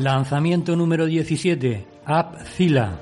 Lanzamiento 0.00 0.76
número 0.76 1.04
17, 1.04 1.86
AppZilla. 2.06 2.98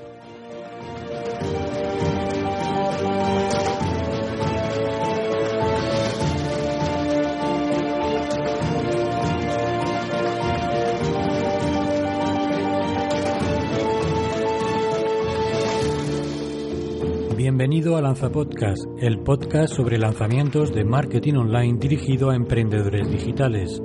Bienvenido 17.37 17.97
a 17.97 18.03
Lanza 18.03 18.31
Podcast, 18.31 18.83
el 18.99 19.21
podcast 19.21 19.73
sobre 19.73 19.99
lanzamientos 19.99 20.75
de 20.75 20.83
marketing 20.85 21.35
online 21.35 21.79
dirigido 21.79 22.31
a 22.31 22.35
emprendedores 22.35 23.09
digitales. 23.09 23.81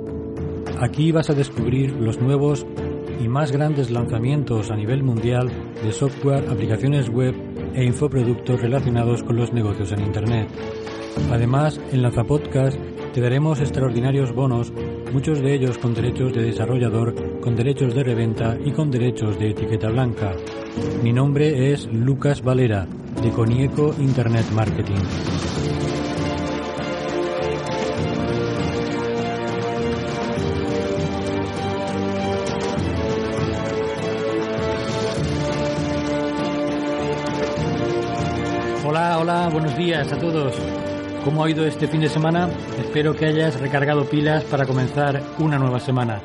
Aquí 0.80 1.12
vas 1.12 1.30
a 1.30 1.34
descubrir 1.34 1.92
los 1.92 2.20
nuevos 2.20 2.66
y 3.24 3.28
más 3.28 3.52
grandes 3.52 3.90
lanzamientos 3.90 4.70
a 4.70 4.76
nivel 4.76 5.02
mundial 5.02 5.50
de 5.82 5.92
software, 5.92 6.46
aplicaciones 6.50 7.08
web 7.08 7.34
e 7.74 7.82
infoproductos 7.82 8.60
relacionados 8.60 9.22
con 9.22 9.36
los 9.36 9.50
negocios 9.50 9.92
en 9.92 10.00
Internet. 10.00 10.48
Además, 11.32 11.80
en 11.90 12.02
Lanza 12.02 12.24
Podcast 12.24 12.78
te 13.14 13.22
daremos 13.22 13.60
extraordinarios 13.60 14.34
bonos, 14.34 14.72
muchos 15.12 15.40
de 15.40 15.54
ellos 15.54 15.78
con 15.78 15.94
derechos 15.94 16.34
de 16.34 16.42
desarrollador, 16.42 17.40
con 17.40 17.56
derechos 17.56 17.94
de 17.94 18.04
reventa 18.04 18.58
y 18.62 18.72
con 18.72 18.90
derechos 18.90 19.38
de 19.38 19.50
etiqueta 19.50 19.88
blanca. 19.88 20.32
Mi 21.02 21.12
nombre 21.12 21.72
es 21.72 21.86
Lucas 21.86 22.42
Valera, 22.42 22.86
de 23.22 23.30
Conieco 23.30 23.94
Internet 23.98 24.44
Marketing. 24.52 25.63
Hola, 38.86 39.18
hola, 39.18 39.48
buenos 39.50 39.74
días 39.78 40.12
a 40.12 40.18
todos. 40.18 40.54
¿Cómo 41.24 41.42
ha 41.42 41.50
ido 41.50 41.64
este 41.64 41.88
fin 41.88 42.02
de 42.02 42.08
semana? 42.10 42.50
Espero 42.78 43.16
que 43.16 43.24
hayas 43.24 43.58
recargado 43.58 44.04
pilas 44.04 44.44
para 44.44 44.66
comenzar 44.66 45.22
una 45.38 45.58
nueva 45.58 45.80
semana. 45.80 46.20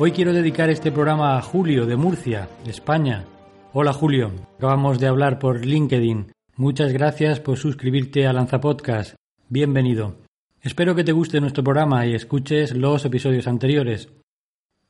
Hoy 0.00 0.10
quiero 0.10 0.32
dedicar 0.32 0.68
este 0.68 0.90
programa 0.90 1.38
a 1.38 1.42
Julio 1.42 1.86
de 1.86 1.94
Murcia, 1.94 2.48
España. 2.66 3.24
Hola 3.72 3.92
Julio, 3.92 4.32
acabamos 4.56 4.98
de 4.98 5.06
hablar 5.06 5.38
por 5.38 5.64
LinkedIn. 5.64 6.32
Muchas 6.56 6.92
gracias 6.92 7.38
por 7.38 7.56
suscribirte 7.56 8.26
a 8.26 8.32
Lanza 8.32 8.60
Podcast. 8.60 9.14
Bienvenido. 9.48 10.16
Espero 10.62 10.96
que 10.96 11.04
te 11.04 11.12
guste 11.12 11.40
nuestro 11.40 11.62
programa 11.62 12.04
y 12.04 12.16
escuches 12.16 12.74
los 12.74 13.04
episodios 13.04 13.46
anteriores. 13.46 14.08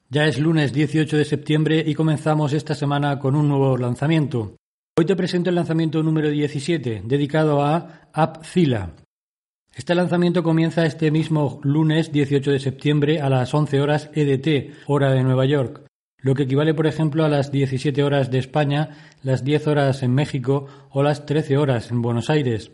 Ya 0.08 0.24
es 0.24 0.40
lunes 0.40 0.72
18 0.72 1.18
de 1.18 1.24
septiembre 1.26 1.84
y 1.86 1.94
comenzamos 1.94 2.54
esta 2.54 2.74
semana 2.74 3.18
con 3.18 3.36
un 3.36 3.48
nuevo 3.48 3.76
lanzamiento. 3.76 4.54
Hoy 4.98 5.04
te 5.04 5.14
presento 5.14 5.50
el 5.50 5.56
lanzamiento 5.56 6.02
número 6.02 6.30
17, 6.30 7.02
dedicado 7.04 7.62
a 7.62 8.08
AppZilla. 8.14 8.92
Este 9.74 9.94
lanzamiento 9.94 10.42
comienza 10.42 10.86
este 10.86 11.10
mismo 11.10 11.60
lunes 11.64 12.12
18 12.12 12.50
de 12.50 12.58
septiembre 12.58 13.20
a 13.20 13.28
las 13.28 13.52
11 13.52 13.78
horas 13.82 14.08
EDT, 14.14 14.72
hora 14.86 15.12
de 15.12 15.22
Nueva 15.22 15.44
York, 15.44 15.84
lo 16.22 16.34
que 16.34 16.44
equivale, 16.44 16.72
por 16.72 16.86
ejemplo, 16.86 17.26
a 17.26 17.28
las 17.28 17.52
17 17.52 18.02
horas 18.02 18.30
de 18.30 18.38
España, 18.38 19.12
las 19.22 19.44
10 19.44 19.66
horas 19.66 20.02
en 20.02 20.14
México 20.14 20.66
o 20.88 21.02
las 21.02 21.26
13 21.26 21.58
horas 21.58 21.90
en 21.90 22.00
Buenos 22.00 22.30
Aires. 22.30 22.70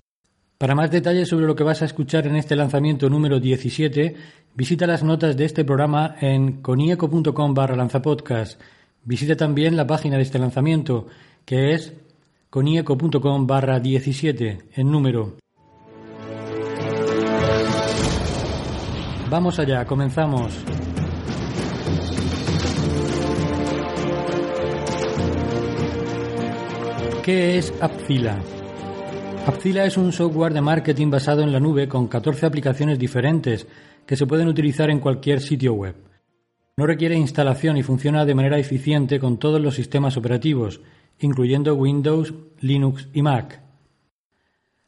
Para 0.58 0.76
más 0.76 0.92
detalles 0.92 1.28
sobre 1.28 1.46
lo 1.46 1.56
que 1.56 1.64
vas 1.64 1.82
a 1.82 1.86
escuchar 1.86 2.28
en 2.28 2.36
este 2.36 2.54
lanzamiento 2.54 3.10
número 3.10 3.40
17, 3.40 4.14
visita 4.54 4.86
las 4.86 5.02
notas 5.02 5.36
de 5.36 5.44
este 5.44 5.64
programa 5.64 6.14
en 6.20 6.62
conieco.com 6.62 7.52
barra 7.52 7.74
lanzapodcast. 7.74 8.60
Visita 9.02 9.34
también 9.34 9.76
la 9.76 9.88
página 9.88 10.18
de 10.18 10.22
este 10.22 10.38
lanzamiento, 10.38 11.08
que 11.44 11.74
es 11.74 11.94
conieco.com 12.52 13.46
barra 13.46 13.80
17 13.80 14.58
en 14.74 14.90
número. 14.90 15.38
Vamos 19.30 19.58
allá, 19.58 19.86
comenzamos. 19.86 20.52
¿Qué 27.22 27.56
es 27.56 27.72
AppZilla? 27.80 28.38
AppZilla 29.46 29.86
es 29.86 29.96
un 29.96 30.12
software 30.12 30.52
de 30.52 30.60
marketing 30.60 31.08
basado 31.08 31.40
en 31.40 31.52
la 31.52 31.58
nube 31.58 31.88
con 31.88 32.06
14 32.06 32.44
aplicaciones 32.44 32.98
diferentes 32.98 33.66
que 34.04 34.14
se 34.14 34.26
pueden 34.26 34.48
utilizar 34.48 34.90
en 34.90 35.00
cualquier 35.00 35.40
sitio 35.40 35.72
web. 35.72 36.11
No 36.76 36.86
requiere 36.86 37.16
instalación 37.16 37.76
y 37.76 37.82
funciona 37.82 38.24
de 38.24 38.34
manera 38.34 38.58
eficiente 38.58 39.20
con 39.20 39.36
todos 39.36 39.60
los 39.60 39.74
sistemas 39.74 40.16
operativos, 40.16 40.80
incluyendo 41.20 41.74
Windows, 41.74 42.32
Linux 42.60 43.08
y 43.12 43.20
Mac. 43.20 43.60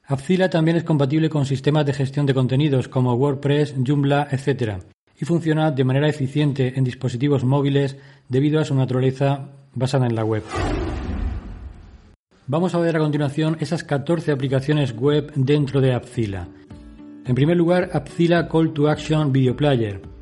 AppZilla 0.07 0.49
también 0.49 0.79
es 0.79 0.85
compatible 0.85 1.29
con 1.29 1.45
sistemas 1.45 1.85
de 1.85 1.93
gestión 1.93 2.25
de 2.25 2.33
contenidos 2.33 2.89
como 2.89 3.15
WordPress, 3.15 3.75
Joomla, 3.87 4.29
etc. 4.31 4.83
y 5.21 5.27
funciona 5.27 5.71
de 5.71 5.85
manera 5.85 6.09
eficiente 6.09 6.73
en 6.77 6.85
dispositivos 6.85 7.45
móviles 7.45 7.99
debido 8.31 8.61
a 8.61 8.65
su 8.65 8.75
naturaleza 8.75 9.51
basada 9.75 10.07
en 10.07 10.15
la 10.15 10.25
web. 10.25 10.43
Vamos 12.47 12.75
a 12.75 12.79
ver 12.79 12.97
a 12.97 13.01
continuación 13.01 13.59
esas 13.61 13.85
14 13.85 14.33
aplicaciones 14.33 14.95
web 14.97 15.33
dentro 15.35 15.83
de 15.83 15.93
AppZilla. 15.93 16.49
En 17.27 17.35
primer 17.35 17.59
lugar, 17.59 17.91
AppZilla 17.93 18.49
Call 18.49 18.73
to 18.73 18.89
Action 18.89 19.33
Video 19.33 19.55
Player. 19.55 20.14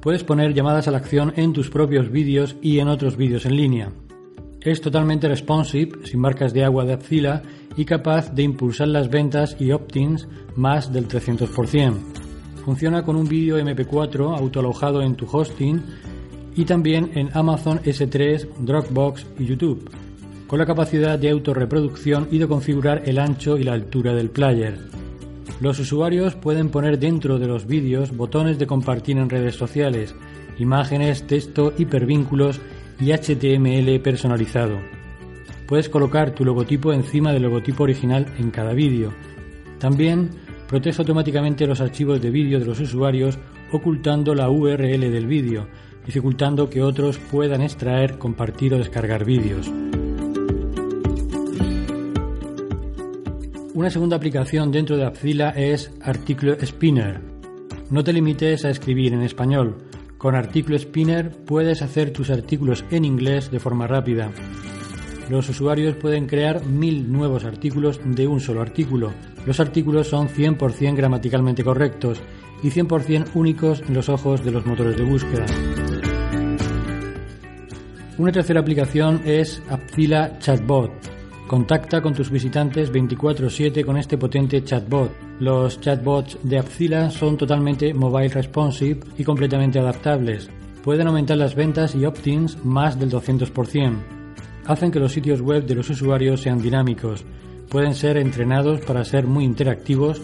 Puedes 0.00 0.22
poner 0.22 0.54
llamadas 0.54 0.86
a 0.86 0.92
la 0.92 0.98
acción 0.98 1.32
en 1.36 1.52
tus 1.52 1.70
propios 1.70 2.10
vídeos 2.10 2.56
y 2.62 2.78
en 2.78 2.88
otros 2.88 3.16
vídeos 3.16 3.46
en 3.46 3.56
línea. 3.56 3.92
Es 4.60 4.80
totalmente 4.80 5.28
responsive, 5.28 6.06
sin 6.06 6.20
marcas 6.20 6.52
de 6.52 6.64
agua 6.64 6.84
de 6.84 6.92
AppZilla 6.92 7.42
y 7.76 7.84
capaz 7.84 8.32
de 8.32 8.42
impulsar 8.42 8.88
las 8.88 9.08
ventas 9.08 9.56
y 9.58 9.70
opt-ins 9.70 10.28
más 10.56 10.92
del 10.92 11.08
300%. 11.08 11.94
Funciona 12.64 13.02
con 13.02 13.16
un 13.16 13.28
vídeo 13.28 13.58
MP4 13.58 14.38
autoalojado 14.38 15.02
en 15.02 15.14
tu 15.14 15.26
hosting 15.30 15.82
y 16.54 16.64
también 16.64 17.10
en 17.14 17.30
Amazon 17.34 17.78
S3, 17.80 18.48
Dropbox 18.58 19.26
y 19.38 19.46
YouTube, 19.46 19.90
con 20.46 20.58
la 20.58 20.66
capacidad 20.66 21.18
de 21.18 21.30
autorreproducción 21.30 22.28
y 22.30 22.38
de 22.38 22.48
configurar 22.48 23.02
el 23.06 23.18
ancho 23.18 23.56
y 23.56 23.62
la 23.62 23.74
altura 23.74 24.12
del 24.12 24.30
player. 24.30 24.97
Los 25.60 25.78
usuarios 25.80 26.34
pueden 26.34 26.70
poner 26.70 26.98
dentro 26.98 27.38
de 27.38 27.46
los 27.46 27.66
vídeos 27.66 28.16
botones 28.16 28.58
de 28.58 28.66
compartir 28.66 29.18
en 29.18 29.28
redes 29.28 29.56
sociales, 29.56 30.14
imágenes, 30.58 31.26
texto, 31.26 31.72
hipervínculos 31.76 32.60
y 33.00 33.12
HTML 33.12 34.00
personalizado. 34.00 34.78
Puedes 35.66 35.88
colocar 35.88 36.30
tu 36.30 36.44
logotipo 36.44 36.92
encima 36.92 37.32
del 37.32 37.42
logotipo 37.42 37.82
original 37.82 38.26
en 38.38 38.50
cada 38.50 38.72
vídeo. 38.72 39.12
También 39.78 40.30
protege 40.68 41.02
automáticamente 41.02 41.66
los 41.66 41.80
archivos 41.80 42.22
de 42.22 42.30
vídeo 42.30 42.58
de 42.58 42.66
los 42.66 42.80
usuarios 42.80 43.38
ocultando 43.72 44.34
la 44.34 44.50
URL 44.50 45.10
del 45.10 45.26
vídeo, 45.26 45.66
dificultando 46.06 46.70
que 46.70 46.82
otros 46.82 47.18
puedan 47.18 47.62
extraer, 47.62 48.16
compartir 48.18 48.74
o 48.74 48.78
descargar 48.78 49.24
vídeos. 49.24 49.70
Una 53.78 53.90
segunda 53.90 54.16
aplicación 54.16 54.72
dentro 54.72 54.96
de 54.96 55.04
AppZilla 55.04 55.50
es 55.50 55.92
Article 56.02 56.58
Spinner. 56.66 57.20
No 57.90 58.02
te 58.02 58.12
limites 58.12 58.64
a 58.64 58.70
escribir 58.70 59.12
en 59.12 59.22
español. 59.22 59.76
Con 60.18 60.34
Article 60.34 60.80
Spinner 60.80 61.30
puedes 61.44 61.80
hacer 61.80 62.12
tus 62.12 62.30
artículos 62.30 62.84
en 62.90 63.04
inglés 63.04 63.52
de 63.52 63.60
forma 63.60 63.86
rápida. 63.86 64.32
Los 65.30 65.48
usuarios 65.48 65.94
pueden 65.94 66.26
crear 66.26 66.66
mil 66.66 67.12
nuevos 67.12 67.44
artículos 67.44 68.00
de 68.04 68.26
un 68.26 68.40
solo 68.40 68.62
artículo. 68.62 69.12
Los 69.46 69.60
artículos 69.60 70.08
son 70.08 70.28
100% 70.28 70.96
gramaticalmente 70.96 71.62
correctos 71.62 72.20
y 72.64 72.70
100% 72.70 73.28
únicos 73.34 73.80
en 73.86 73.94
los 73.94 74.08
ojos 74.08 74.44
de 74.44 74.50
los 74.50 74.66
motores 74.66 74.96
de 74.96 75.04
búsqueda. 75.04 75.46
Una 78.18 78.32
tercera 78.32 78.58
aplicación 78.58 79.22
es 79.24 79.62
AppZilla 79.68 80.36
Chatbot. 80.40 81.17
Contacta 81.48 82.00
con 82.00 82.14
tus 82.14 82.30
visitantes 82.30 82.92
24/7 82.92 83.84
con 83.84 83.96
este 83.96 84.16
potente 84.16 84.62
chatbot. 84.62 85.10
Los 85.40 85.80
chatbots 85.80 86.38
de 86.42 86.58
AppZilla 86.58 87.10
son 87.10 87.36
totalmente 87.36 87.92
mobile 87.94 88.28
responsive 88.28 89.00
y 89.16 89.24
completamente 89.24 89.80
adaptables. 89.80 90.50
Pueden 90.84 91.08
aumentar 91.08 91.38
las 91.38 91.56
ventas 91.56 91.94
y 91.94 92.04
opt-ins 92.04 92.64
más 92.64 93.00
del 93.00 93.10
200% 93.10 94.18
hacen 94.68 94.90
que 94.90 95.00
los 95.00 95.12
sitios 95.12 95.40
web 95.40 95.64
de 95.64 95.74
los 95.74 95.88
usuarios 95.88 96.42
sean 96.42 96.60
dinámicos, 96.60 97.24
pueden 97.70 97.94
ser 97.94 98.18
entrenados 98.18 98.80
para 98.82 99.04
ser 99.04 99.26
muy 99.26 99.44
interactivos, 99.44 100.20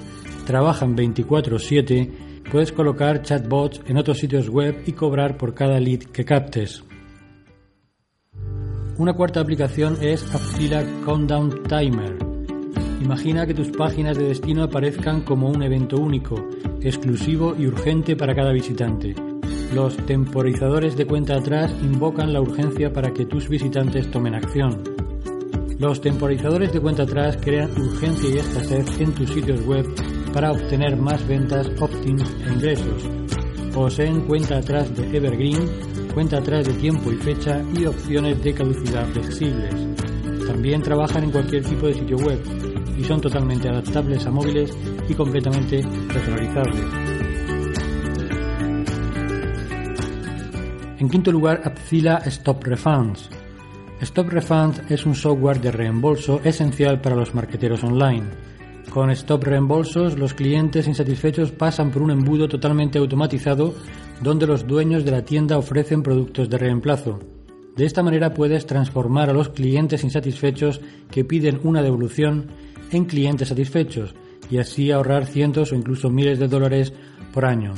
trabajan 0.47 0.95
24/7, 0.95 2.13
puedes 2.53 2.71
colocar 2.71 3.23
chatbots 3.23 3.81
en 3.87 3.97
otros 3.97 4.19
sitios 4.19 4.51
web 4.51 4.83
y 4.87 4.93
cobrar 4.93 5.39
por 5.39 5.55
cada 5.55 5.81
lead 5.81 6.01
que 6.01 6.27
captes. 6.27 6.85
Una 8.97 9.13
cuarta 9.13 9.41
aplicación 9.41 9.99
es 10.01 10.23
AppZilla 10.33 10.85
Countdown 11.05 11.65
Timer. 11.65 12.17
Imagina 13.03 13.45
que 13.45 13.53
tus 13.53 13.71
páginas 13.71 14.17
de 14.17 14.29
destino 14.29 14.63
aparezcan 14.63 15.23
como 15.23 15.49
un 15.49 15.65
evento 15.65 15.97
único, 15.97 16.37
exclusivo 16.81 17.57
y 17.59 17.67
urgente 17.67 18.15
para 18.15 18.37
cada 18.37 18.53
visitante. 18.53 19.17
Los 19.75 19.97
temporizadores 20.07 20.97
de 20.97 21.07
cuenta 21.07 21.35
atrás 21.35 21.75
invocan 21.83 22.33
la 22.33 22.41
urgencia 22.41 22.93
para 22.93 23.13
que 23.13 23.27
tus 23.27 23.49
visitantes 23.49 24.09
tomen 24.13 24.37
acción. 24.37 24.85
Los 25.81 26.01
temporizadores 26.01 26.73
de 26.73 26.81
cuenta 26.81 27.03
atrás 27.03 27.37
crean 27.43 27.73
urgencia 27.73 28.31
y 28.31 28.39
escasez 28.39 29.01
en 29.01 29.13
tus 29.13 29.29
sitios 29.31 29.67
web 29.67 29.87
para 30.33 30.53
obtener 30.53 30.97
más 30.97 31.27
ventas, 31.27 31.69
opt-ins 31.81 32.33
e 32.47 32.53
ingresos. 32.53 33.09
Poseen 33.75 34.21
cuenta 34.21 34.59
atrás 34.59 34.95
de 34.95 35.17
Evergreen, 35.17 35.69
cuenta 36.15 36.39
atrás 36.39 36.65
de 36.65 36.75
tiempo 36.75 37.11
y 37.11 37.17
fecha 37.17 37.61
y 37.77 37.87
opciones 37.87 38.43
de 38.43 38.55
caducidad 38.55 39.05
flexibles. 39.09 39.75
También 40.47 40.81
trabajan 40.81 41.25
en 41.25 41.33
cualquier 41.33 41.65
tipo 41.65 41.89
de 41.89 41.95
sitio 41.95 42.17
web 42.19 42.41
y 42.97 43.03
son 43.03 43.21
totalmente 43.21 43.69
adaptables 43.69 44.25
a 44.25 44.31
móviles 44.31 44.73
y 45.09 45.15
completamente 45.15 45.85
personalizables. 46.13 46.85
En 51.01 51.09
quinto 51.11 51.33
lugar, 51.33 51.61
Apcila 51.65 52.23
Stop 52.27 52.65
Refunds. 52.65 53.29
Stop 54.01 54.29
Refunds 54.29 54.83
es 54.89 55.05
un 55.05 55.17
software 55.17 55.61
de 55.61 55.73
reembolso 55.73 56.41
esencial 56.45 57.01
para 57.01 57.17
los 57.17 57.35
marqueteros 57.35 57.83
online. 57.83 58.54
Con 58.91 59.11
Stop 59.11 59.45
Reembolsos, 59.45 60.19
los 60.19 60.35
clientes 60.35 60.87
insatisfechos 60.87 61.51
pasan 61.51 61.91
por 61.91 62.03
un 62.03 62.11
embudo 62.11 62.49
totalmente 62.49 62.99
automatizado 62.99 63.75
donde 64.23 64.47
los 64.47 64.67
dueños 64.67 65.05
de 65.05 65.11
la 65.11 65.25
tienda 65.25 65.59
ofrecen 65.59 66.03
productos 66.03 66.49
de 66.49 66.59
reemplazo. 66.59 67.19
De 67.77 67.87
esta 67.87 68.03
manera 68.05 68.35
puedes 68.35 68.67
transformar 68.67 69.31
a 69.31 69.33
los 69.33 69.49
clientes 69.49 70.05
insatisfechos 70.05 70.81
que 71.11 71.25
piden 71.25 71.61
una 71.65 71.83
devolución 71.83 72.47
en 72.93 73.05
clientes 73.05 73.49
satisfechos 73.49 74.15
y 74.49 74.59
así 74.59 74.93
ahorrar 74.93 75.27
cientos 75.27 75.73
o 75.73 75.75
incluso 75.75 76.11
miles 76.11 76.39
de 76.39 76.47
dólares 76.47 76.93
por 77.33 77.45
año. 77.45 77.75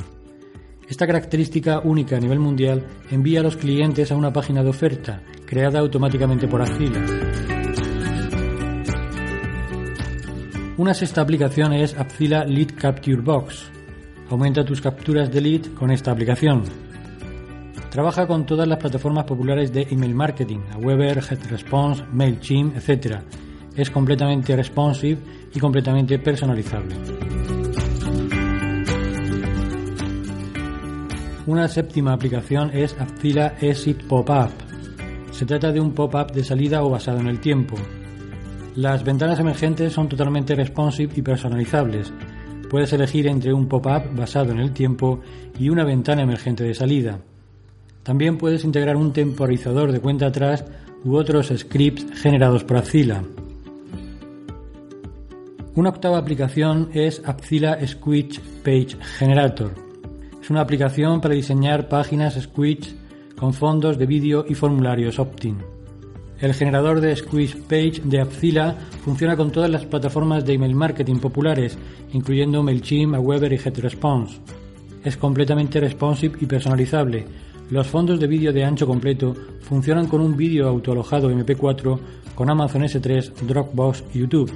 Esta 0.87 1.07
característica 1.07 1.79
única 1.79 2.17
a 2.17 2.19
nivel 2.19 2.39
mundial 2.39 2.85
envía 3.09 3.39
a 3.39 3.43
los 3.43 3.57
clientes 3.57 4.11
a 4.11 4.15
una 4.15 4.31
página 4.31 4.63
de 4.63 4.69
oferta 4.69 5.21
creada 5.45 5.79
automáticamente 5.79 6.47
por 6.47 6.61
Azila. 6.61 7.46
Una 10.77 10.93
sexta 10.93 11.21
aplicación 11.21 11.73
es 11.73 11.97
Apcila 11.97 12.45
Lead 12.45 12.75
Capture 12.79 13.19
Box. 13.19 13.71
Aumenta 14.29 14.63
tus 14.63 14.79
capturas 14.79 15.31
de 15.31 15.41
lead 15.41 15.73
con 15.73 15.89
esta 15.89 16.11
aplicación. 16.11 16.65
Trabaja 17.89 18.27
con 18.27 18.45
todas 18.45 18.67
las 18.67 18.77
plataformas 18.77 19.23
populares 19.23 19.73
de 19.73 19.87
email 19.89 20.13
marketing, 20.13 20.59
Aweber, 20.73 21.19
GetResponse, 21.23 22.03
MailChimp, 22.11 22.77
etc. 22.77 23.21
Es 23.75 23.89
completamente 23.89 24.55
responsive 24.55 25.17
y 25.51 25.59
completamente 25.59 26.19
personalizable. 26.19 26.95
Una 31.47 31.67
séptima 31.67 32.13
aplicación 32.13 32.69
es 32.71 32.95
Apcila 32.99 33.55
Exit 33.61 34.03
Pop-Up. 34.03 34.51
Se 35.31 35.47
trata 35.47 35.71
de 35.71 35.79
un 35.79 35.93
pop-up 35.93 36.31
de 36.31 36.43
salida 36.43 36.83
o 36.83 36.91
basado 36.91 37.19
en 37.19 37.27
el 37.29 37.39
tiempo. 37.39 37.77
Las 38.77 39.03
ventanas 39.03 39.39
emergentes 39.39 39.91
son 39.91 40.07
totalmente 40.07 40.53
responsive 40.53 41.11
y 41.15 41.23
personalizables. 41.23 42.13
Puedes 42.69 42.93
elegir 42.93 43.25
entre 43.25 43.51
un 43.51 43.67
pop-up 43.67 44.15
basado 44.15 44.51
en 44.51 44.59
el 44.59 44.71
tiempo 44.71 45.19
y 45.57 45.69
una 45.69 45.83
ventana 45.83 46.21
emergente 46.21 46.63
de 46.63 46.75
salida. 46.75 47.17
También 48.03 48.37
puedes 48.37 48.63
integrar 48.63 48.95
un 48.95 49.13
temporizador 49.13 49.91
de 49.91 49.99
cuenta 49.99 50.27
atrás 50.27 50.63
u 51.03 51.15
otros 51.15 51.51
scripts 51.57 52.21
generados 52.21 52.63
por 52.63 52.77
Apcila. 52.77 53.23
Una 55.73 55.89
octava 55.89 56.19
aplicación 56.19 56.89
es 56.93 57.23
Apcila 57.25 57.79
Squitch 57.83 58.39
Page 58.63 58.95
Generator. 59.17 59.71
Es 60.39 60.51
una 60.51 60.61
aplicación 60.61 61.19
para 61.19 61.33
diseñar 61.33 61.89
páginas 61.89 62.39
Squidge 62.39 62.95
con 63.39 63.55
fondos 63.55 63.97
de 63.97 64.05
vídeo 64.05 64.45
y 64.47 64.53
formularios 64.53 65.17
opt-in. 65.17 65.76
El 66.39 66.53
generador 66.53 67.01
de 67.01 67.15
Squeeze 67.15 67.57
Page 67.57 68.01
de 68.03 68.21
Apcila 68.21 68.75
funciona 69.03 69.35
con 69.35 69.51
todas 69.51 69.69
las 69.69 69.85
plataformas 69.85 70.45
de 70.45 70.53
email 70.53 70.75
marketing 70.75 71.17
populares, 71.17 71.77
incluyendo 72.13 72.61
MailChimp, 72.61 73.15
Aweber 73.15 73.53
y 73.53 73.57
GetResponse. 73.57 74.39
Es 75.03 75.17
completamente 75.17 75.79
responsive 75.79 76.37
y 76.39 76.45
personalizable. 76.45 77.25
Los 77.69 77.87
fondos 77.87 78.19
de 78.19 78.27
vídeo 78.27 78.53
de 78.53 78.63
ancho 78.63 78.85
completo 78.85 79.33
funcionan 79.61 80.07
con 80.07 80.21
un 80.21 80.37
vídeo 80.37 80.67
autoalojado 80.67 81.31
MP4 81.31 81.99
con 82.35 82.49
Amazon 82.49 82.83
S3, 82.83 83.33
Dropbox 83.47 84.03
y 84.13 84.19
YouTube. 84.19 84.51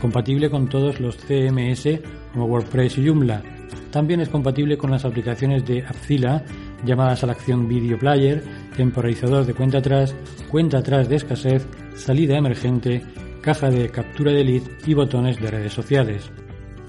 Compatible 0.00 0.50
con 0.50 0.68
todos 0.68 1.00
los 1.00 1.16
CMS 1.16 2.00
como 2.32 2.44
WordPress 2.44 2.98
y 2.98 3.06
Joomla 3.06 3.42
también 3.96 4.20
es 4.20 4.28
compatible 4.28 4.76
con 4.76 4.90
las 4.90 5.06
aplicaciones 5.06 5.64
de 5.64 5.82
Apcila 5.82 6.44
llamadas 6.86 7.22
a 7.22 7.26
la 7.26 7.32
acción 7.32 7.68
Video 7.68 7.98
Player, 7.98 8.42
temporizador 8.76 9.44
de 9.44 9.54
cuenta 9.54 9.78
atrás, 9.78 10.14
cuenta 10.50 10.78
atrás 10.78 11.08
de 11.08 11.16
escasez, 11.16 11.66
salida 11.96 12.36
emergente, 12.36 13.02
caja 13.42 13.70
de 13.70 13.88
captura 13.90 14.32
de 14.32 14.44
lead 14.44 14.62
y 14.86 14.94
botones 14.94 15.40
de 15.40 15.50
redes 15.50 15.72
sociales. 15.72 16.30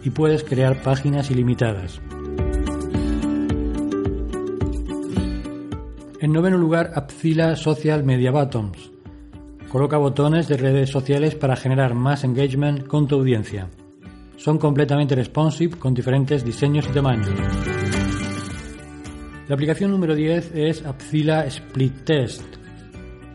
Y 0.03 0.11
puedes 0.11 0.43
crear 0.43 0.81
páginas 0.81 1.29
ilimitadas. 1.31 1.99
En 6.19 6.31
noveno 6.31 6.57
lugar, 6.57 6.91
Apcila 6.95 7.55
Social 7.55 8.03
Media 8.03 8.31
Buttons. 8.31 8.91
Coloca 9.69 9.97
botones 9.97 10.47
de 10.47 10.57
redes 10.57 10.89
sociales 10.89 11.35
para 11.35 11.55
generar 11.55 11.93
más 11.93 12.23
engagement 12.23 12.87
con 12.87 13.07
tu 13.07 13.15
audiencia. 13.15 13.69
Son 14.37 14.57
completamente 14.57 15.13
responsive 15.13 15.77
con 15.77 15.93
diferentes 15.93 16.43
diseños 16.43 16.87
y 16.89 16.93
tamaños. 16.93 17.76
La 19.47 19.55
aplicación 19.55 19.91
número 19.91 20.13
10 20.13 20.55
es 20.55 20.85
Apcila 20.85 21.45
Split 21.45 22.03
Test. 22.03 22.43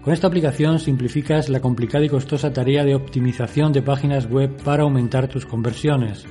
Con 0.02 0.12
esta 0.12 0.26
aplicación 0.26 0.78
simplificas 0.78 1.48
la 1.48 1.60
complicada 1.60 2.04
y 2.04 2.10
costosa 2.10 2.52
tarea 2.52 2.84
de 2.84 2.94
optimización 2.94 3.72
de 3.72 3.80
páginas 3.80 4.28
web 4.28 4.54
para 4.62 4.82
aumentar 4.82 5.28
tus 5.28 5.46
conversiones. 5.46 6.26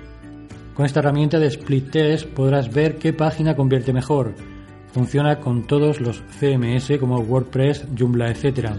Con 0.76 0.86
esta 0.86 1.00
herramienta 1.00 1.40
de 1.40 1.48
Split 1.48 1.90
Test 1.90 2.28
podrás 2.28 2.72
ver 2.72 2.98
qué 2.98 3.12
página 3.12 3.56
convierte 3.56 3.92
mejor. 3.92 4.36
Funciona 4.94 5.40
con 5.40 5.66
todos 5.66 6.00
los 6.00 6.22
CMS 6.40 7.00
como 7.00 7.18
WordPress, 7.18 7.88
Joomla, 7.98 8.30
etc. 8.30 8.76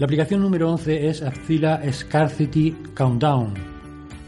La 0.00 0.06
aplicación 0.06 0.40
número 0.40 0.72
11 0.72 1.08
es 1.08 1.22
Apcila 1.22 1.80
Scarcity 1.92 2.72
Countdown. 2.94 3.75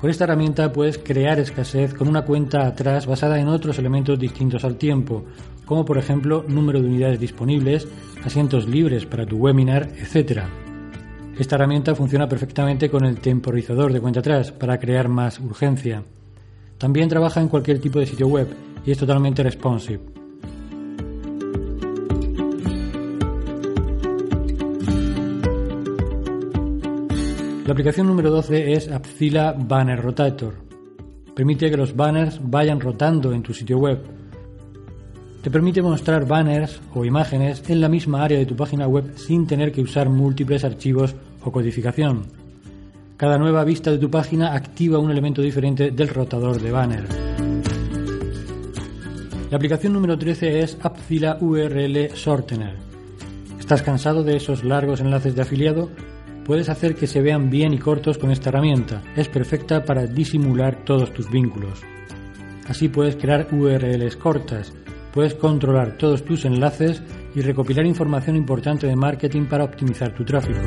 Con 0.01 0.11
esta 0.11 0.25
herramienta 0.25 0.73
puedes 0.73 0.97
crear 0.97 1.41
escasez 1.41 1.93
con 1.93 2.07
una 2.07 2.23
cuenta 2.23 2.67
atrás 2.67 3.07
basada 3.07 3.41
en 3.41 3.49
otros 3.49 3.81
elementos 3.81 4.17
distintos 4.17 4.65
al 4.65 4.77
tiempo, 4.77 5.25
como 5.67 5.85
por 5.85 5.99
ejemplo 5.99 6.45
número 6.47 6.81
de 6.81 6.89
unidades 6.89 7.19
disponibles, 7.19 7.89
asientos 8.25 8.69
libres 8.69 9.07
para 9.07 9.27
tu 9.27 9.39
webinar, 9.39 9.89
etc. 9.99 10.43
Esta 11.37 11.57
herramienta 11.57 11.97
funciona 11.97 12.29
perfectamente 12.29 12.89
con 12.89 13.05
el 13.05 13.19
temporizador 13.19 13.93
de 13.93 14.01
cuenta 14.01 14.21
atrás 14.21 14.53
para 14.53 14.79
crear 14.79 15.09
más 15.09 15.41
urgencia. 15.41 16.05
También 16.79 17.09
trabaja 17.09 17.41
en 17.41 17.49
cualquier 17.49 17.81
tipo 17.81 17.99
de 17.99 18.07
sitio 18.07 18.29
web 18.29 18.47
y 18.87 18.93
es 18.93 18.99
totalmente 18.99 19.43
responsive. 19.43 20.18
La 27.69 27.73
aplicación 27.73 28.07
número 28.07 28.31
12 28.31 28.73
es 28.73 28.91
Apcila 28.91 29.53
Banner 29.53 30.01
Rotator. 30.01 30.55
Permite 31.37 31.71
que 31.71 31.77
los 31.77 31.95
banners 31.95 32.41
vayan 32.43 32.81
rotando 32.81 33.35
en 33.35 33.43
tu 33.43 33.53
sitio 33.53 33.77
web. 33.77 34.01
Te 35.43 35.51
permite 35.51 35.83
mostrar 35.83 36.27
banners 36.27 36.81
o 36.95 37.05
imágenes 37.05 37.63
en 37.69 37.83
la 37.83 37.91
misma 37.91 38.25
área 38.25 38.39
de 38.39 38.47
tu 38.47 38.57
página 38.57 38.89
web 38.89 39.13
sin 39.19 39.47
tener 39.47 39.71
que 39.71 39.83
usar 39.83 40.09
múltiples 40.09 40.65
archivos 40.65 41.15
o 41.45 41.53
codificación. 41.53 42.23
Cada 43.19 43.37
nueva 43.37 43.65
vista 43.65 43.91
de 43.91 43.99
tu 43.99 44.11
página 44.11 44.55
activa 44.55 44.99
un 44.99 45.11
elemento 45.11 45.43
diferente 45.43 45.91
del 45.91 46.09
rotador 46.09 46.63
de 46.63 46.73
banner. 46.73 47.05
La 49.51 49.59
aplicación 49.59 49.93
número 49.93 50.17
13 50.17 50.61
es 50.61 50.79
Apcila 50.81 51.37
URL 51.39 52.15
Shortener. 52.15 52.77
¿Estás 53.61 53.83
cansado 53.83 54.25
de 54.25 54.37
esos 54.37 54.65
largos 54.65 55.01
enlaces 55.03 55.35
de 55.35 55.43
afiliado? 55.43 55.91
Puedes 56.49 56.71
hacer 56.71 56.95
que 56.95 57.07
se 57.07 57.21
vean 57.21 57.51
bien 57.51 57.75
y 57.75 57.79
cortos 57.79 58.17
con 58.17 58.31
esta 58.31 58.49
herramienta. 58.49 59.03
Es 59.15 59.29
perfecta 59.29 59.85
para 59.85 60.07
disimular 60.07 60.83
todos 60.83 61.13
tus 61.13 61.31
vínculos. 61.31 61.83
Así 62.67 62.89
puedes 62.89 63.17
crear 63.17 63.49
URLs 63.53 64.17
cortas, 64.17 64.73
puedes 65.13 65.35
controlar 65.35 65.99
todos 65.99 66.25
tus 66.25 66.47
enlaces 66.47 67.03
y 67.35 67.43
recopilar 67.43 67.85
información 67.85 68.35
importante 68.35 68.87
de 68.87 68.97
marketing 68.97 69.45
para 69.45 69.65
optimizar 69.65 70.15
tu 70.15 70.25
tráfico. 70.25 70.59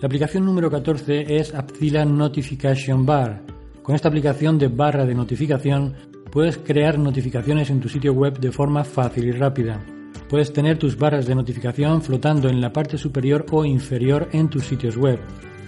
La 0.00 0.06
aplicación 0.06 0.44
número 0.44 0.70
14 0.70 1.34
es 1.36 1.52
Apcila 1.52 2.04
Notification 2.04 3.04
Bar. 3.04 3.42
Con 3.82 3.96
esta 3.96 4.06
aplicación 4.06 4.56
de 4.56 4.68
barra 4.68 5.04
de 5.04 5.16
notificación 5.16 5.94
puedes 6.30 6.58
crear 6.58 6.96
notificaciones 6.96 7.70
en 7.70 7.80
tu 7.80 7.88
sitio 7.88 8.12
web 8.12 8.38
de 8.38 8.52
forma 8.52 8.84
fácil 8.84 9.24
y 9.24 9.32
rápida. 9.32 9.84
Puedes 10.32 10.54
tener 10.54 10.78
tus 10.78 10.96
barras 10.96 11.26
de 11.26 11.34
notificación 11.34 12.00
flotando 12.00 12.48
en 12.48 12.62
la 12.62 12.72
parte 12.72 12.96
superior 12.96 13.44
o 13.50 13.66
inferior 13.66 14.30
en 14.32 14.48
tus 14.48 14.64
sitios 14.64 14.96
web. 14.96 15.18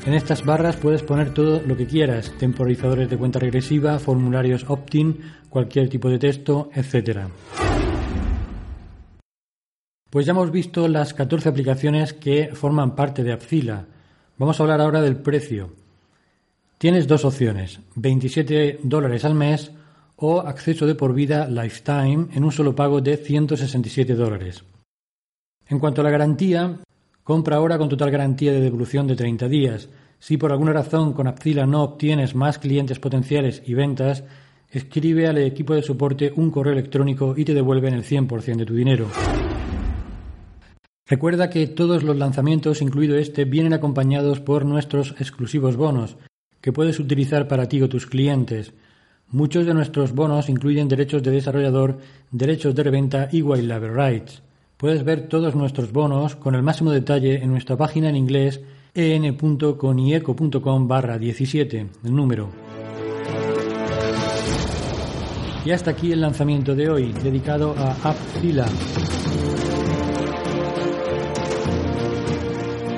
En 0.06 0.14
estas 0.14 0.42
barras 0.42 0.76
puedes 0.76 1.02
poner 1.02 1.34
todo 1.34 1.60
lo 1.60 1.76
que 1.76 1.86
quieras, 1.86 2.32
temporizadores 2.38 3.10
de 3.10 3.18
cuenta 3.18 3.38
regresiva, 3.38 3.98
formularios 3.98 4.64
opt-in, 4.66 5.20
cualquier 5.50 5.90
tipo 5.90 6.08
de 6.08 6.18
texto, 6.18 6.70
etc. 6.72 7.28
Pues 10.08 10.24
ya 10.24 10.32
hemos 10.32 10.50
visto 10.50 10.88
las 10.88 11.12
14 11.12 11.50
aplicaciones 11.50 12.14
que 12.14 12.48
forman 12.54 12.96
parte 12.96 13.22
de 13.22 13.34
Appzilla. 13.34 13.84
Vamos 14.38 14.58
a 14.58 14.62
hablar 14.62 14.80
ahora 14.80 15.02
del 15.02 15.16
precio. 15.16 15.74
Tienes 16.78 17.06
dos 17.06 17.26
opciones, 17.26 17.80
27 17.96 18.80
dólares 18.82 19.26
al 19.26 19.34
mes 19.34 19.72
o 20.24 20.40
acceso 20.40 20.86
de 20.86 20.94
por 20.94 21.12
vida 21.12 21.46
lifetime 21.48 22.28
en 22.32 22.44
un 22.44 22.52
solo 22.52 22.74
pago 22.74 23.00
de 23.02 23.18
167 23.18 24.14
dólares. 24.14 24.64
En 25.68 25.78
cuanto 25.78 26.00
a 26.00 26.04
la 26.04 26.10
garantía, 26.10 26.80
compra 27.22 27.56
ahora 27.56 27.76
con 27.76 27.90
total 27.90 28.10
garantía 28.10 28.52
de 28.52 28.60
devolución 28.60 29.06
de 29.06 29.16
30 29.16 29.48
días. 29.48 29.88
Si 30.18 30.38
por 30.38 30.52
alguna 30.52 30.72
razón 30.72 31.12
con 31.12 31.26
Apcila 31.26 31.66
no 31.66 31.82
obtienes 31.82 32.34
más 32.34 32.58
clientes 32.58 32.98
potenciales 32.98 33.62
y 33.66 33.74
ventas, 33.74 34.24
escribe 34.70 35.26
al 35.26 35.38
equipo 35.38 35.74
de 35.74 35.82
soporte 35.82 36.32
un 36.34 36.50
correo 36.50 36.72
electrónico 36.72 37.34
y 37.36 37.44
te 37.44 37.52
devuelven 37.52 37.92
el 37.92 38.04
100% 38.04 38.56
de 38.56 38.66
tu 38.66 38.74
dinero. 38.74 39.08
Recuerda 41.06 41.50
que 41.50 41.66
todos 41.66 42.02
los 42.02 42.16
lanzamientos, 42.16 42.80
incluido 42.80 43.18
este, 43.18 43.44
vienen 43.44 43.74
acompañados 43.74 44.40
por 44.40 44.64
nuestros 44.64 45.14
exclusivos 45.18 45.76
bonos, 45.76 46.16
que 46.62 46.72
puedes 46.72 46.98
utilizar 46.98 47.46
para 47.46 47.68
ti 47.68 47.82
o 47.82 47.90
tus 47.90 48.06
clientes. 48.06 48.72
Muchos 49.30 49.66
de 49.66 49.74
nuestros 49.74 50.12
bonos 50.12 50.48
incluyen 50.48 50.88
derechos 50.88 51.22
de 51.22 51.30
desarrollador, 51.30 51.98
derechos 52.30 52.74
de 52.74 52.82
reventa 52.82 53.28
y 53.32 53.42
label 53.42 53.94
rights. 53.94 54.42
Puedes 54.76 55.04
ver 55.04 55.28
todos 55.28 55.54
nuestros 55.54 55.92
bonos 55.92 56.36
con 56.36 56.54
el 56.54 56.62
máximo 56.62 56.90
detalle 56.90 57.42
en 57.42 57.50
nuestra 57.50 57.76
página 57.76 58.08
en 58.08 58.16
inglés 58.16 58.60
en.conieco.com 58.94 60.88
barra 60.88 61.18
17, 61.18 61.86
el 62.04 62.14
número. 62.14 62.50
Y 65.64 65.70
hasta 65.70 65.92
aquí 65.92 66.12
el 66.12 66.20
lanzamiento 66.20 66.74
de 66.74 66.90
hoy, 66.90 67.12
dedicado 67.22 67.74
a 67.78 67.92
AppFila. 68.10 68.66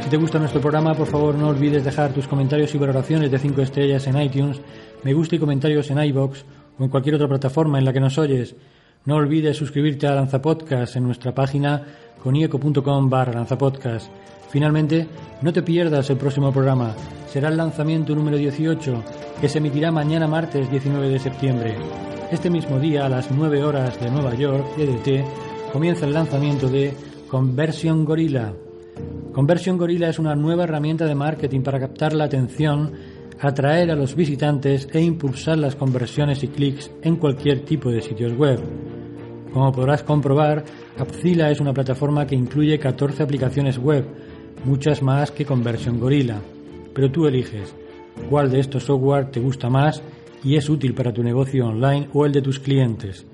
Si 0.07 0.11
te 0.11 0.19
gusta 0.19 0.39
nuestro 0.39 0.61
programa, 0.61 0.95
por 0.95 1.09
favor 1.09 1.35
no 1.35 1.49
olvides 1.49 1.85
dejar 1.85 2.13
tus 2.13 2.29
comentarios 2.29 2.73
y 2.73 2.79
valoraciones 2.79 3.29
de 3.29 3.41
5 3.41 3.61
estrellas 3.61 4.07
en 4.07 4.23
iTunes, 4.23 4.61
me 5.03 5.13
gusta 5.13 5.35
y 5.35 5.41
comentarios 5.41 5.91
en 5.91 5.99
iBox 5.99 6.45
o 6.79 6.85
en 6.85 6.91
cualquier 6.91 7.17
otra 7.17 7.27
plataforma 7.27 7.81
en 7.81 7.85
la 7.85 7.93
que 7.93 7.99
nos 7.99 8.17
oyes. 8.17 8.55
No 9.05 9.17
olvides 9.17 9.57
suscribirte 9.57 10.07
a 10.07 10.15
Lanza 10.15 10.41
Podcast 10.41 10.95
en 10.95 11.03
nuestra 11.03 11.35
página 11.35 11.83
conieco.com 12.23 13.11
barra 13.11 13.33
lanzapodcast. 13.33 14.09
Finalmente, 14.49 15.09
no 15.43 15.53
te 15.53 15.65
pierdas 15.65 16.09
el 16.09 16.19
próximo 16.19 16.53
programa. 16.53 16.95
Será 17.27 17.49
el 17.49 17.57
lanzamiento 17.57 18.15
número 18.15 18.37
18, 18.37 19.03
que 19.41 19.49
se 19.49 19.59
emitirá 19.59 19.91
mañana 19.91 20.29
martes 20.29 20.71
19 20.71 21.09
de 21.09 21.19
septiembre. 21.19 21.75
Este 22.31 22.49
mismo 22.49 22.79
día, 22.79 23.07
a 23.07 23.09
las 23.09 23.33
9 23.33 23.65
horas 23.65 24.01
de 24.01 24.09
Nueva 24.09 24.37
York, 24.37 24.67
EDT, 24.79 25.73
comienza 25.73 26.07
el 26.07 26.13
lanzamiento 26.13 26.69
de 26.69 26.95
Conversion 27.29 28.05
Gorilla, 28.05 28.53
Conversion 29.37 29.76
Gorilla 29.76 30.09
es 30.09 30.19
una 30.19 30.35
nueva 30.35 30.64
herramienta 30.64 31.05
de 31.05 31.14
marketing 31.14 31.61
para 31.61 31.78
captar 31.78 32.14
la 32.14 32.25
atención, 32.25 32.93
atraer 33.38 33.90
a 33.90 33.95
los 33.95 34.16
visitantes 34.16 34.88
e 34.95 35.02
impulsar 35.02 35.59
las 35.59 35.76
conversiones 35.76 36.43
y 36.43 36.49
clics 36.49 36.90
en 37.02 37.16
cualquier 37.16 37.61
tipo 37.61 37.90
de 37.90 38.00
sitios 38.00 38.33
web. 38.33 38.59
Como 39.52 39.73
podrás 39.73 40.02
comprobar, 40.05 40.64
Appzilla 40.97 41.50
es 41.50 41.61
una 41.61 41.75
plataforma 41.75 42.26
que 42.26 42.35
incluye 42.35 42.78
14 42.78 43.25
aplicaciones 43.25 43.76
web, 43.76 44.07
muchas 44.64 45.02
más 45.02 45.31
que 45.33 45.45
Conversion 45.45 46.00
Gorilla. 46.00 46.40
Pero 46.95 47.12
tú 47.12 47.26
eliges 47.26 47.76
cuál 48.31 48.50
de 48.50 48.61
estos 48.61 48.85
software 48.85 49.31
te 49.31 49.40
gusta 49.40 49.69
más 49.69 50.02
y 50.45 50.57
es 50.57 50.71
útil 50.71 50.95
para 50.95 51.12
tu 51.12 51.23
negocio 51.23 51.66
online 51.66 52.09
o 52.14 52.25
el 52.25 52.33
de 52.33 52.40
tus 52.40 52.59
clientes. 52.59 53.26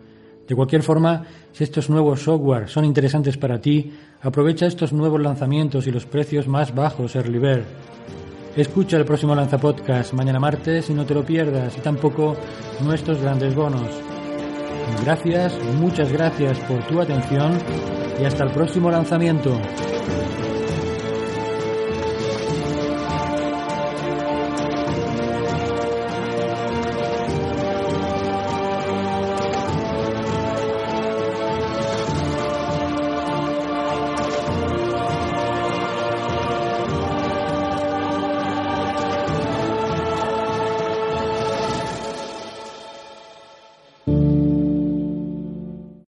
De 0.47 0.55
cualquier 0.55 0.83
forma, 0.83 1.25
si 1.53 1.65
estos 1.65 1.89
nuevos 1.89 2.23
software 2.23 2.69
son 2.69 2.85
interesantes 2.85 3.37
para 3.37 3.61
ti, 3.61 3.93
aprovecha 4.21 4.67
estos 4.67 4.93
nuevos 4.93 5.21
lanzamientos 5.21 5.87
y 5.87 5.91
los 5.91 6.07
precios 6.07 6.49
más 6.49 6.75
bajos 6.75 7.15
Early. 7.17 7.63
Escucha 8.57 8.99
el 8.99 9.07
próximo 9.07 9.35
Lanza 9.35 9.57
Podcast 9.57 10.13
mañana 10.13 10.39
martes 10.39 10.91
y 10.91 10.95
no 10.95 11.07
te 11.07 11.15
lo 11.15 11.25
pierdas, 11.25 11.77
y 11.79 11.81
tampoco 11.81 12.37
nuestros 12.85 13.21
grandes 13.23 13.55
bonos. 13.55 13.89
Gracias, 15.05 15.59
muchas 15.81 16.13
gracias 16.13 16.59
por 16.61 16.87
tu 16.87 17.01
atención 17.01 17.57
y 18.21 18.25
hasta 18.25 18.45
el 18.45 18.51
próximo 18.51 18.91
lanzamiento. 18.91 19.59